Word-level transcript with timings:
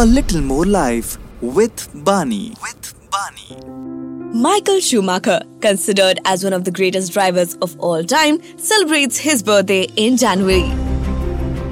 A 0.00 0.06
little 0.06 0.40
more 0.40 0.64
life 0.64 1.18
with 1.40 1.90
Bani. 2.04 2.54
With 2.62 2.94
Bani. 3.10 3.60
Michael 4.32 4.78
Schumacher, 4.78 5.40
considered 5.60 6.20
as 6.24 6.44
one 6.44 6.52
of 6.52 6.62
the 6.62 6.70
greatest 6.70 7.12
drivers 7.12 7.54
of 7.54 7.76
all 7.80 8.04
time, 8.04 8.38
celebrates 8.56 9.18
his 9.18 9.42
birthday 9.42 9.88
in 9.96 10.16
January. 10.16 10.70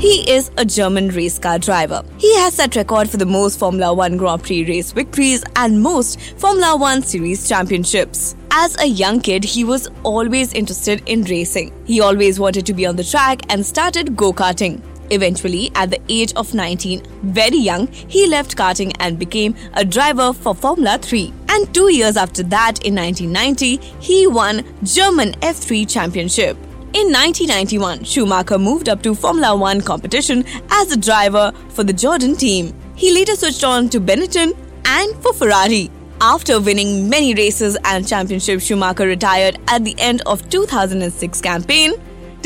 He 0.01 0.29
is 0.29 0.51
a 0.57 0.65
German 0.65 1.11
race 1.11 1.39
car 1.39 1.61
driver. 1.61 2.03
He 2.19 2.35
has 2.39 2.55
set 2.55 2.75
record 2.75 3.09
for 3.09 3.17
the 3.17 3.25
most 3.25 3.61
Formula 3.61 3.95
1 3.95 4.17
Grand 4.17 4.43
Prix 4.43 4.65
race 4.65 4.91
victories 4.91 5.45
and 5.55 5.81
most 5.81 6.21
Formula 6.37 6.77
1 6.77 7.03
series 7.03 7.49
championships. 7.49 8.35
As 8.51 8.77
a 8.81 8.87
young 8.87 9.21
kid, 9.21 9.45
he 9.45 9.63
was 9.63 9.89
always 10.03 10.53
interested 10.53 11.01
in 11.07 11.23
racing. 11.23 11.73
He 11.85 12.01
always 12.01 12.41
wanted 12.41 12.67
to 12.67 12.75
be 12.75 12.87
on 12.87 12.97
the 12.97 13.05
track 13.05 13.43
and 13.51 13.65
started 13.65 14.17
go-karting. 14.17 14.83
Eventually, 15.11 15.71
at 15.75 15.91
the 15.91 16.01
age 16.09 16.33
of 16.35 16.55
19, 16.55 17.03
very 17.23 17.57
young, 17.57 17.87
he 17.89 18.27
left 18.27 18.57
karting 18.57 18.95
and 19.01 19.19
became 19.19 19.55
a 19.75 19.85
driver 19.85 20.33
for 20.33 20.55
Formula 20.55 20.99
3. 20.99 21.33
And 21.49 21.73
two 21.75 21.93
years 21.93 22.17
after 22.17 22.43
that, 22.45 22.85
in 22.85 22.95
1990, 22.95 23.77
he 24.01 24.27
won 24.27 24.65
German 24.83 25.33
F3 25.41 25.89
Championship. 25.89 26.57
In 26.93 27.13
1991, 27.13 28.05
Schumacher 28.05 28.59
moved 28.59 28.89
up 28.89 29.03
to 29.03 29.15
Formula 29.15 29.55
One 29.55 29.81
competition 29.81 30.45
as 30.71 30.93
a 30.93 30.97
driver 30.97 31.53
for 31.69 31.85
the 31.85 31.93
Jordan 31.93 32.37
team. 32.37 32.73
He 32.95 33.13
later 33.13 33.37
switched 33.37 33.65
on 33.65 33.89
to 33.91 34.01
Benetton 34.01 34.57
and 34.87 35.17
for 35.23 35.33
Ferrari. 35.35 35.91
After 36.21 36.59
winning 36.59 37.11
many 37.11 37.35
races 37.35 37.77
and 37.85 38.09
championships, 38.09 38.65
Schumacher 38.65 39.07
retired 39.07 39.59
at 39.69 39.85
the 39.85 39.95
end 39.99 40.23
of 40.25 40.49
2006 40.49 41.43
campaign 41.43 41.93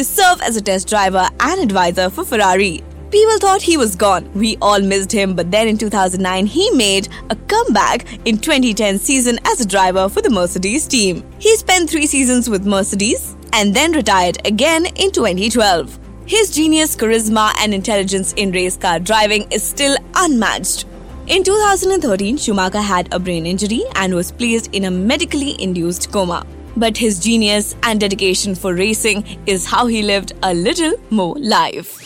to 0.01 0.05
serve 0.05 0.41
as 0.41 0.57
a 0.57 0.63
test 0.63 0.89
driver 0.89 1.29
and 1.41 1.61
advisor 1.61 2.09
for 2.09 2.25
Ferrari. 2.25 2.83
People 3.11 3.39
thought 3.39 3.61
he 3.61 3.77
was 3.77 3.95
gone. 3.95 4.33
We 4.33 4.57
all 4.63 4.81
missed 4.81 5.13
him, 5.13 5.35
but 5.37 5.51
then 5.51 5.69
in 5.69 5.77
2009 5.77 6.47
he 6.47 6.71
made 6.71 7.09
a 7.29 7.37
comeback 7.37 8.07
in 8.25 8.39
2010 8.39 8.99
season 8.99 9.39
as 9.45 9.61
a 9.61 9.69
driver 9.69 10.09
for 10.09 10.23
the 10.23 10.31
Mercedes 10.31 10.87
team. 10.87 11.23
He 11.39 11.55
spent 11.59 11.91
3 11.91 12.07
seasons 12.07 12.49
with 12.49 12.65
Mercedes 12.65 13.37
and 13.53 13.75
then 13.75 13.93
retired 13.93 14.39
again 14.47 14.87
in 14.87 15.13
2012. 15.13 15.99
His 16.25 16.51
genius, 16.51 16.97
charisma 16.97 17.53
and 17.59 17.75
intelligence 17.75 18.33
in 18.39 18.53
race 18.53 18.79
car 18.79 19.01
driving 19.01 19.53
is 19.53 19.63
still 19.63 19.99
unmatched. 20.15 20.87
In 21.27 21.45
2013, 21.45 22.39
Schumacher 22.39 22.81
had 22.81 23.13
a 23.13 23.19
brain 23.19 23.45
injury 23.45 23.83
and 23.97 24.15
was 24.15 24.33
placed 24.33 24.75
in 24.75 24.85
a 24.87 24.91
medically 24.91 25.61
induced 25.63 26.11
coma. 26.11 26.47
But 26.77 26.97
his 26.97 27.19
genius 27.19 27.75
and 27.83 28.01
dedication 28.01 28.55
for 28.55 28.75
racing 28.75 29.25
is 29.47 29.67
how 29.67 29.87
he 29.87 30.03
lived 30.03 30.33
a 30.43 30.55
little 30.55 30.95
more 31.11 31.37
life. 31.39 31.99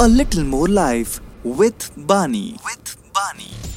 A 0.00 0.08
little 0.08 0.44
more 0.44 0.68
life 0.68 1.20
with 1.44 1.90
Bani. 1.96 2.58
With 2.64 2.96
Bani. 3.14 3.71